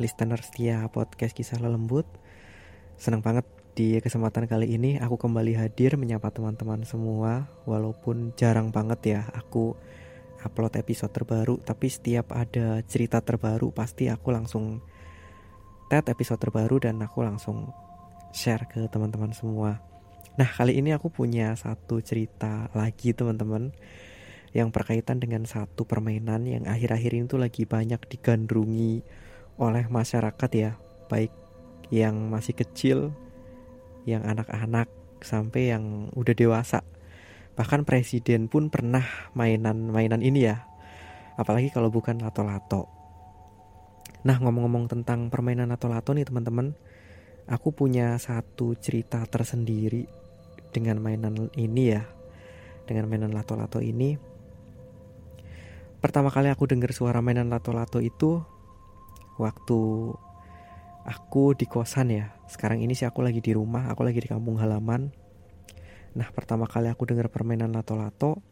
Listener 0.00 0.40
setia 0.40 0.88
podcast 0.88 1.36
kisah 1.36 1.60
lembut 1.60 2.08
Senang 2.96 3.20
banget 3.20 3.44
di 3.76 4.00
kesempatan 4.00 4.48
kali 4.48 4.72
ini 4.72 4.96
Aku 4.96 5.20
kembali 5.20 5.52
hadir 5.60 6.00
menyapa 6.00 6.32
teman-teman 6.32 6.88
semua. 6.88 7.52
Walaupun 7.68 8.32
jarang 8.32 8.72
banget 8.72 9.00
ya 9.04 9.20
Aku 9.36 9.76
upload 10.40 10.80
episode 10.80 11.12
terbaru 11.12 11.60
Tapi 11.60 11.92
setiap 11.92 12.32
ada 12.32 12.80
cerita 12.88 13.20
terbaru 13.20 13.76
Pasti 13.76 14.08
aku 14.08 14.32
langsung 14.32 14.80
Tet 15.92 16.08
episode 16.08 16.40
terbaru 16.40 16.80
Dan 16.80 17.04
aku 17.04 17.20
langsung 17.20 17.68
share 18.32 18.64
ke 18.72 18.88
teman-teman 18.88 19.36
semua. 19.36 19.84
Nah 20.40 20.48
kali 20.48 20.80
ini 20.80 20.96
aku 20.96 21.12
punya 21.12 21.52
satu 21.60 22.00
cerita 22.00 22.72
lagi 22.72 23.12
teman-teman 23.12 23.74
yang 24.56 24.70
berkaitan 24.70 25.18
dengan 25.18 25.46
satu 25.46 25.82
permainan 25.82 26.46
yang 26.46 26.64
akhir-akhir 26.66 27.10
ini 27.10 27.26
tuh 27.26 27.42
lagi 27.42 27.66
banyak 27.66 27.98
digandrungi 28.06 29.02
oleh 29.60 29.84
masyarakat 29.92 30.50
ya, 30.56 30.80
baik 31.12 31.28
yang 31.92 32.32
masih 32.32 32.56
kecil, 32.56 33.12
yang 34.08 34.24
anak-anak 34.24 34.88
sampai 35.20 35.76
yang 35.76 36.08
udah 36.16 36.32
dewasa. 36.32 36.80
Bahkan 37.60 37.84
presiden 37.84 38.48
pun 38.48 38.72
pernah 38.72 39.04
mainan-mainan 39.36 40.24
ini 40.24 40.48
ya. 40.48 40.64
Apalagi 41.36 41.68
kalau 41.68 41.92
bukan 41.92 42.24
lato-lato. 42.24 42.88
Nah, 44.24 44.36
ngomong-ngomong 44.40 44.88
tentang 44.88 45.28
permainan 45.28 45.68
lato-lato 45.68 46.16
nih 46.16 46.24
teman-teman, 46.24 46.72
aku 47.44 47.76
punya 47.76 48.16
satu 48.16 48.72
cerita 48.80 49.20
tersendiri 49.28 50.08
dengan 50.72 51.04
mainan 51.04 51.52
ini 51.52 51.84
ya. 51.92 52.08
Dengan 52.88 53.06
mainan 53.12 53.36
lato-lato 53.36 53.78
ini 53.84 54.30
Pertama 56.00 56.32
kali 56.32 56.48
aku 56.48 56.64
dengar 56.64 56.96
suara 56.96 57.20
mainan 57.20 57.52
lato-lato 57.52 58.00
itu 58.00 58.40
waktu 59.40 59.80
aku 61.08 61.56
di 61.56 61.64
kosan 61.64 62.12
ya. 62.12 62.36
Sekarang 62.46 62.84
ini 62.84 62.92
sih 62.92 63.08
aku 63.08 63.24
lagi 63.24 63.40
di 63.40 63.56
rumah, 63.56 63.88
aku 63.88 64.04
lagi 64.04 64.20
di 64.20 64.28
kampung 64.28 64.60
halaman. 64.60 65.08
Nah, 66.14 66.28
pertama 66.34 66.68
kali 66.68 66.90
aku 66.90 67.06
dengar 67.06 67.30
permainan 67.32 67.72
lato-lato, 67.72 68.42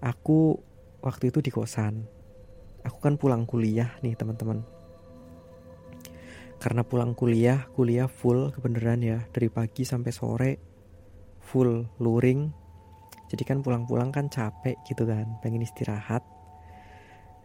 aku 0.00 0.56
waktu 1.04 1.28
itu 1.28 1.44
di 1.44 1.50
kosan. 1.52 2.06
Aku 2.86 3.02
kan 3.02 3.18
pulang 3.18 3.44
kuliah 3.44 3.98
nih, 4.00 4.14
teman-teman. 4.14 4.62
Karena 6.56 6.86
pulang 6.86 7.12
kuliah, 7.18 7.66
kuliah 7.74 8.06
full 8.08 8.54
kebenaran 8.54 9.02
ya, 9.02 9.18
dari 9.34 9.50
pagi 9.50 9.82
sampai 9.82 10.12
sore 10.14 10.52
full 11.46 11.86
luring 12.02 12.50
jadi 13.30 13.42
kan 13.46 13.58
pulang-pulang 13.62 14.10
kan 14.10 14.26
capek 14.26 14.74
gitu 14.86 15.06
kan 15.06 15.38
pengen 15.42 15.62
istirahat 15.62 16.26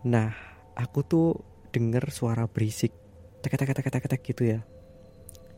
nah 0.01 0.33
aku 0.73 1.05
tuh 1.05 1.27
denger 1.71 2.11
suara 2.11 2.45
berisik 2.45 2.91
tek 3.41 3.57
tek 3.57 3.73
tek 3.73 3.87
tek 3.89 4.05
tek 4.05 4.21
gitu 4.21 4.43
ya. 4.45 4.59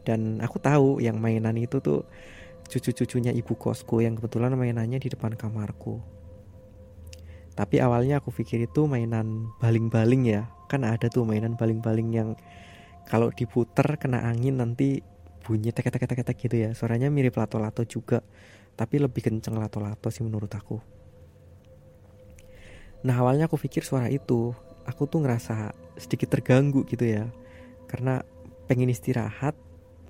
Dan 0.03 0.39
aku 0.39 0.59
tahu 0.59 0.99
yang 1.03 1.19
mainan 1.19 1.55
itu 1.59 1.79
tuh 1.79 2.07
cucu-cucunya 2.67 3.35
ibu 3.35 3.55
kosku 3.59 3.99
yang 4.03 4.15
kebetulan 4.15 4.55
mainannya 4.55 4.99
di 4.99 5.11
depan 5.11 5.35
kamarku. 5.35 5.99
Tapi 7.53 7.77
awalnya 7.83 8.17
aku 8.17 8.33
pikir 8.33 8.65
itu 8.65 8.89
mainan 8.89 9.51
baling-baling 9.61 10.25
ya. 10.25 10.49
Kan 10.71 10.87
ada 10.87 11.11
tuh 11.11 11.27
mainan 11.27 11.53
baling-baling 11.53 12.09
yang 12.09 12.29
kalau 13.05 13.29
diputer 13.29 13.85
kena 13.99 14.25
angin 14.25 14.57
nanti 14.57 15.03
bunyi 15.43 15.75
tek 15.75 15.91
tek 15.91 16.07
tek 16.07 16.23
tek 16.23 16.37
gitu 16.39 16.55
ya. 16.55 16.69
Suaranya 16.73 17.11
mirip 17.13 17.35
lato-lato 17.37 17.85
juga 17.85 18.23
tapi 18.73 18.97
lebih 18.97 19.21
kenceng 19.21 19.53
lato-lato 19.59 20.09
sih 20.09 20.25
menurut 20.25 20.49
aku. 20.49 20.81
Nah 23.05 23.15
awalnya 23.19 23.45
aku 23.45 23.59
pikir 23.59 23.85
suara 23.85 24.09
itu 24.09 24.55
aku 24.89 25.07
tuh 25.07 25.23
ngerasa 25.23 25.75
sedikit 25.97 26.33
terganggu 26.33 26.83
gitu 26.87 27.05
ya. 27.05 27.29
Karena 27.87 28.25
pengen 28.65 28.89
istirahat 28.89 29.53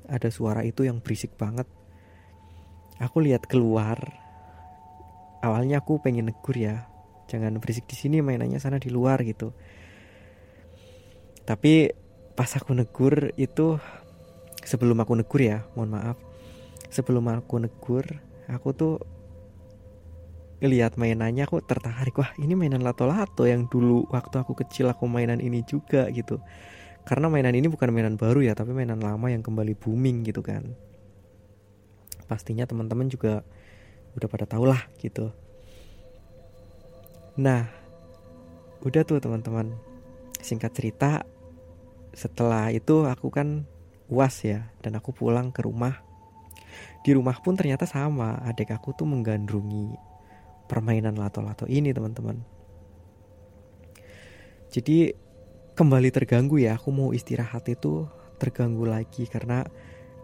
ada 0.08 0.30
suara 0.30 0.64
itu 0.64 0.86
yang 0.88 1.02
berisik 1.04 1.36
banget. 1.36 1.68
Aku 3.02 3.20
lihat 3.20 3.50
keluar. 3.50 4.00
Awalnya 5.44 5.84
aku 5.84 6.00
pengen 6.00 6.32
negur 6.32 6.56
ya 6.56 6.94
jangan 7.28 7.58
berisik 7.58 7.90
di 7.90 7.98
sini 7.98 8.22
mainannya 8.22 8.62
sana 8.62 8.78
di 8.78 8.94
luar 8.94 9.26
gitu. 9.26 9.56
Tapi 11.44 11.92
pas 12.38 12.50
aku 12.54 12.78
negur 12.78 13.34
itu 13.36 13.82
sebelum 14.64 15.02
aku 15.02 15.18
negur 15.18 15.42
ya 15.42 15.66
mohon 15.74 15.98
maaf. 15.98 16.18
Sebelum 16.94 17.26
aku 17.34 17.58
negur 17.58 18.06
aku 18.46 18.70
tuh 18.78 18.94
ngelihat 20.64 20.96
mainannya 20.96 21.44
aku 21.44 21.60
tertarik. 21.60 22.16
Wah 22.16 22.32
ini 22.40 22.56
mainan 22.56 22.88
lato-lato 22.88 23.44
yang 23.44 23.68
dulu 23.68 24.08
waktu 24.08 24.40
aku 24.40 24.56
kecil 24.56 24.88
aku 24.88 25.12
mainan 25.12 25.44
ini 25.44 25.60
juga 25.68 26.08
gitu. 26.16 26.40
Karena 27.04 27.28
mainan 27.28 27.52
ini 27.52 27.68
bukan 27.68 27.92
mainan 27.92 28.16
baru 28.16 28.40
ya 28.40 28.56
tapi 28.56 28.72
mainan 28.72 29.04
lama 29.04 29.28
yang 29.28 29.44
kembali 29.44 29.76
booming 29.76 30.24
gitu 30.24 30.40
kan. 30.40 30.72
Pastinya 32.32 32.64
teman-teman 32.64 33.12
juga 33.12 33.44
udah 34.16 34.28
pada 34.32 34.48
tau 34.48 34.64
lah 34.64 34.80
gitu. 35.04 35.36
Nah 37.36 37.68
udah 38.88 39.04
tuh 39.04 39.20
teman-teman. 39.20 39.76
Singkat 40.40 40.72
cerita 40.72 41.28
setelah 42.16 42.72
itu 42.72 43.04
aku 43.04 43.28
kan 43.36 43.68
uas 44.08 44.48
ya 44.48 44.72
dan 44.80 44.96
aku 44.96 45.12
pulang 45.12 45.52
ke 45.52 45.60
rumah. 45.60 46.00
Di 47.04 47.12
rumah 47.12 47.36
pun 47.44 47.60
ternyata 47.60 47.84
sama 47.84 48.40
adik 48.48 48.72
aku 48.72 48.96
tuh 48.96 49.04
menggandrungi 49.04 50.13
permainan 50.68 51.16
lato-lato 51.20 51.68
ini 51.68 51.92
teman-teman. 51.92 52.42
Jadi 54.74 55.14
kembali 55.78 56.10
terganggu 56.10 56.58
ya 56.62 56.78
aku 56.78 56.90
mau 56.90 57.10
istirahat 57.14 57.70
itu 57.70 58.10
terganggu 58.42 58.90
lagi 58.90 59.30
karena 59.30 59.62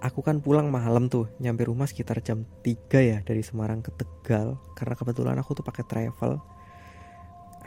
aku 0.02 0.24
kan 0.26 0.40
pulang 0.40 0.72
malam 0.74 1.12
tuh 1.12 1.30
nyampe 1.38 1.68
rumah 1.68 1.86
sekitar 1.86 2.24
jam 2.24 2.48
3 2.66 2.76
ya 3.00 3.18
dari 3.22 3.44
Semarang 3.46 3.84
ke 3.84 3.92
Tegal. 3.94 4.58
Karena 4.74 4.94
kebetulan 4.98 5.38
aku 5.38 5.60
tuh 5.60 5.66
pakai 5.66 5.86
travel. 5.86 6.40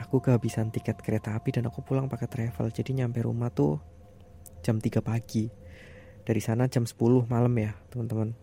Aku 0.01 0.19
kehabisan 0.19 0.73
tiket 0.73 0.99
kereta 0.99 1.37
api 1.37 1.53
dan 1.53 1.69
aku 1.69 1.85
pulang 1.85 2.09
pakai 2.09 2.27
travel. 2.27 2.73
Jadi 2.73 2.99
nyampe 2.99 3.21
rumah 3.23 3.53
tuh 3.53 3.79
jam 4.65 4.81
3 4.81 4.99
pagi. 4.99 5.47
Dari 6.23 6.41
sana 6.41 6.67
jam 6.67 6.83
10 6.83 7.29
malam 7.29 7.53
ya 7.55 7.71
teman-teman. 7.93 8.33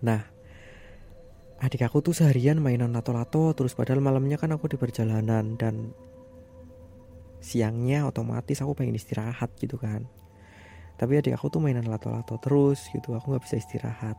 Nah, 0.00 0.39
adik 1.60 1.84
aku 1.84 2.00
tuh 2.00 2.16
seharian 2.16 2.56
mainan 2.56 2.96
lato-lato 2.96 3.52
terus 3.52 3.76
padahal 3.76 4.00
malamnya 4.00 4.40
kan 4.40 4.48
aku 4.56 4.72
di 4.72 4.80
perjalanan 4.80 5.60
dan 5.60 5.92
siangnya 7.40 8.08
otomatis 8.08 8.60
aku 8.64 8.72
pengen 8.76 8.96
istirahat 8.96 9.52
gitu 9.60 9.76
kan. 9.76 10.08
Tapi 10.96 11.16
adik 11.16 11.36
aku 11.36 11.48
tuh 11.48 11.60
mainan 11.64 11.88
lato-lato 11.88 12.36
terus 12.36 12.88
gitu, 12.92 13.16
aku 13.16 13.32
nggak 13.32 13.44
bisa 13.44 13.56
istirahat. 13.56 14.16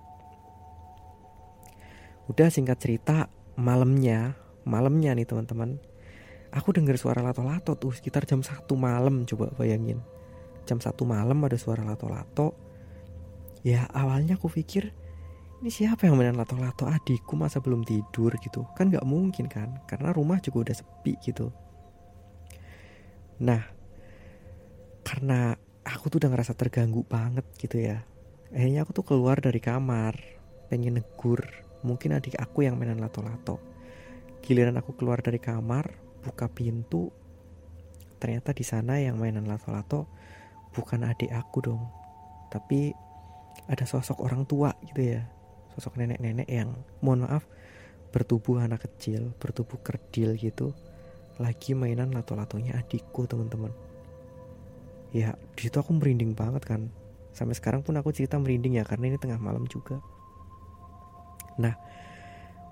Udah 2.26 2.50
singkat 2.50 2.82
cerita, 2.82 3.30
malamnya, 3.54 4.34
malamnya 4.66 5.14
nih 5.14 5.30
teman-teman, 5.30 5.78
aku 6.50 6.74
dengar 6.74 6.98
suara 6.98 7.22
lato-lato 7.22 7.78
tuh 7.78 7.94
sekitar 7.94 8.26
jam 8.26 8.42
satu 8.42 8.74
malam 8.74 9.30
coba 9.30 9.54
bayangin. 9.58 10.02
Jam 10.66 10.82
satu 10.82 11.06
malam 11.06 11.42
ada 11.46 11.58
suara 11.58 11.86
lato-lato. 11.86 12.54
Ya 13.62 13.86
awalnya 13.94 14.42
aku 14.42 14.50
pikir 14.50 14.90
ini 15.62 15.70
siapa 15.70 16.10
yang 16.10 16.18
mainan 16.18 16.42
lato-lato? 16.42 16.90
Adikku 16.90 17.38
masa 17.38 17.62
belum 17.62 17.86
tidur 17.86 18.34
gitu. 18.42 18.66
Kan 18.74 18.90
nggak 18.90 19.06
mungkin 19.06 19.46
kan? 19.46 19.78
Karena 19.86 20.10
rumah 20.10 20.42
juga 20.42 20.66
udah 20.66 20.76
sepi 20.82 21.22
gitu. 21.22 21.54
Nah 23.46 23.62
karena 25.06 25.54
aku 25.86 26.10
tuh 26.10 26.18
udah 26.18 26.34
ngerasa 26.34 26.58
terganggu 26.58 27.06
banget 27.06 27.46
gitu 27.62 27.78
ya. 27.78 28.02
Akhirnya 28.50 28.82
aku 28.82 28.92
tuh 28.98 29.06
keluar 29.06 29.38
dari 29.38 29.62
kamar 29.62 30.18
pengen 30.74 30.98
negur. 30.98 31.46
Mungkin 31.86 32.18
adik 32.18 32.42
aku 32.42 32.66
yang 32.66 32.82
mainan 32.82 32.98
lato-lato. 32.98 33.62
Giliran 34.42 34.82
aku 34.82 34.98
keluar 34.98 35.22
dari 35.22 35.38
kamar 35.38 35.94
buka 36.26 36.50
pintu 36.50 37.14
ternyata 38.18 38.54
di 38.54 38.66
sana 38.66 38.98
yang 38.98 39.18
mainan 39.18 39.46
lato-lato 39.46 40.10
bukan 40.74 41.06
adik 41.06 41.30
aku 41.30 41.62
dong. 41.62 41.86
Tapi 42.50 42.98
ada 43.70 43.86
sosok 43.86 44.26
orang 44.26 44.50
tua 44.50 44.74
gitu 44.90 45.06
ya 45.06 45.41
sosok 45.76 46.00
nenek-nenek 46.00 46.48
yang 46.52 46.76
mohon 47.00 47.24
maaf 47.24 47.48
bertubuh 48.12 48.60
anak 48.60 48.84
kecil 48.84 49.32
bertubuh 49.40 49.80
kerdil 49.80 50.36
gitu 50.36 50.76
lagi 51.40 51.74
mainan 51.74 52.14
lato-latonya 52.14 52.78
adikku 52.78 53.26
teman-teman. 53.26 53.74
Ya 55.16 55.34
di 55.58 55.68
situ 55.68 55.80
aku 55.80 55.96
merinding 55.96 56.38
banget 56.38 56.62
kan. 56.68 56.92
Sampai 57.32 57.56
sekarang 57.56 57.82
pun 57.82 57.96
aku 57.98 58.12
cerita 58.12 58.38
merinding 58.38 58.78
ya 58.78 58.84
karena 58.86 59.10
ini 59.10 59.18
tengah 59.18 59.40
malam 59.42 59.66
juga. 59.66 59.98
Nah 61.58 61.74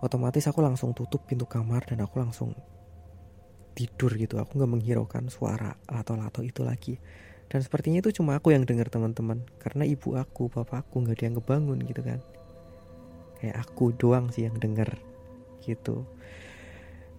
otomatis 0.04 0.46
aku 0.46 0.62
langsung 0.62 0.94
tutup 0.94 1.26
pintu 1.26 1.50
kamar 1.50 1.88
dan 1.88 2.04
aku 2.06 2.20
langsung 2.20 2.54
tidur 3.74 4.14
gitu. 4.20 4.38
Aku 4.38 4.60
nggak 4.60 4.70
menghiraukan 4.70 5.32
suara 5.32 5.74
lato-lato 5.90 6.46
itu 6.46 6.62
lagi. 6.62 7.00
Dan 7.50 7.66
sepertinya 7.66 8.06
itu 8.06 8.22
cuma 8.22 8.38
aku 8.38 8.54
yang 8.54 8.68
dengar 8.68 8.94
teman-teman. 8.94 9.42
Karena 9.58 9.82
ibu 9.88 10.14
aku 10.14 10.52
bapakku 10.54 11.02
nggak 11.02 11.18
ada 11.18 11.24
yang 11.26 11.36
ngebangun 11.42 11.80
gitu 11.88 12.06
kan 12.06 12.22
kayak 13.40 13.58
aku 13.64 13.96
doang 13.96 14.30
sih 14.30 14.46
yang 14.46 14.60
dengar 14.60 15.00
gitu. 15.64 16.04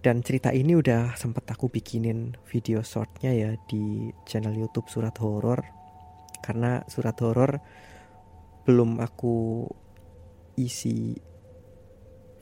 Dan 0.01 0.25
cerita 0.25 0.49
ini 0.49 0.73
udah 0.73 1.13
sempet 1.13 1.45
aku 1.45 1.69
bikinin 1.69 2.33
video 2.49 2.81
shortnya 2.81 3.33
ya 3.37 3.51
di 3.69 4.09
channel 4.25 4.57
YouTube 4.57 4.89
Surat 4.89 5.13
Horor. 5.21 5.61
Karena 6.41 6.81
Surat 6.89 7.13
Horor 7.21 7.61
belum 8.65 8.97
aku 8.97 9.65
isi 10.57 11.13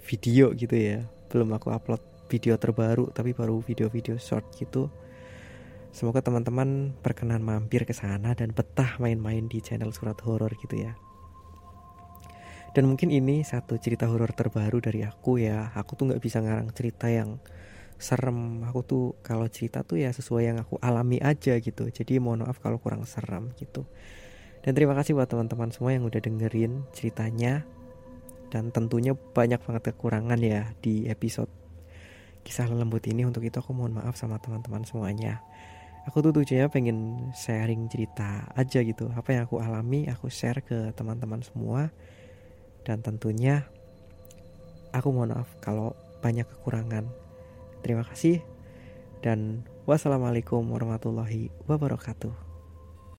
video 0.07 0.55
gitu 0.55 0.75
ya. 0.75 1.03
Belum 1.27 1.51
aku 1.51 1.75
upload 1.75 1.99
video 2.31 2.55
terbaru 2.55 3.11
tapi 3.11 3.35
baru 3.35 3.59
video-video 3.59 4.15
short 4.15 4.55
gitu. 4.55 4.87
Semoga 5.91 6.23
teman-teman 6.23 6.95
berkenan 7.03 7.43
mampir 7.43 7.83
ke 7.83 7.91
sana 7.91 8.31
dan 8.37 8.55
betah 8.55 8.95
main-main 9.03 9.51
di 9.51 9.59
channel 9.59 9.91
Surat 9.91 10.21
Horor 10.23 10.53
gitu 10.63 10.79
ya 10.79 11.08
dan 12.69 12.85
mungkin 12.85 13.09
ini 13.09 13.41
satu 13.41 13.81
cerita 13.81 14.05
horor 14.05 14.29
terbaru 14.29 14.77
dari 14.77 15.01
aku 15.01 15.41
ya. 15.41 15.73
Aku 15.73 15.97
tuh 15.97 16.13
nggak 16.13 16.21
bisa 16.21 16.37
ngarang 16.37 16.69
cerita 16.69 17.09
yang 17.09 17.41
serem. 17.97 18.61
Aku 18.69 18.85
tuh 18.85 19.17
kalau 19.25 19.49
cerita 19.49 19.81
tuh 19.81 19.97
ya 19.97 20.13
sesuai 20.13 20.43
yang 20.45 20.57
aku 20.61 20.77
alami 20.77 21.17
aja 21.17 21.57
gitu. 21.57 21.89
Jadi 21.89 22.21
mohon 22.21 22.45
maaf 22.45 22.61
kalau 22.61 22.77
kurang 22.77 23.09
serem 23.09 23.49
gitu. 23.57 23.89
Dan 24.61 24.77
terima 24.77 24.93
kasih 24.93 25.17
buat 25.17 25.25
teman-teman 25.25 25.73
semua 25.73 25.97
yang 25.97 26.05
udah 26.05 26.21
dengerin 26.21 26.85
ceritanya. 26.93 27.65
Dan 28.49 28.69
tentunya 28.69 29.13
banyak 29.13 29.61
banget 29.61 29.93
kekurangan 29.93 30.41
ya 30.41 30.73
di 30.81 31.05
episode 31.09 31.49
kisah 32.45 32.69
lembut 32.69 33.01
ini. 33.09 33.25
Untuk 33.25 33.41
itu 33.41 33.57
aku 33.57 33.73
mohon 33.73 33.97
maaf 33.97 34.13
sama 34.13 34.37
teman-teman 34.37 34.85
semuanya. 34.85 35.41
Aku 36.05 36.21
tuh 36.21 36.31
tujuannya 36.31 36.69
pengen 36.69 36.97
sharing 37.33 37.89
cerita 37.89 38.45
aja 38.53 38.85
gitu. 38.85 39.09
Apa 39.09 39.33
yang 39.33 39.49
aku 39.49 39.57
alami 39.57 40.05
aku 40.05 40.29
share 40.29 40.61
ke 40.61 40.93
teman-teman 40.93 41.41
semua 41.41 41.89
dan 42.89 43.05
tentunya 43.05 43.69
aku 44.89 45.13
mohon 45.13 45.37
maaf 45.37 45.45
kalau 45.61 45.93
banyak 46.25 46.49
kekurangan. 46.49 47.05
Terima 47.85 48.01
kasih 48.01 48.41
dan 49.21 49.61
wassalamualaikum 49.85 50.65
warahmatullahi 50.65 51.53
wabarakatuh. 51.69 52.48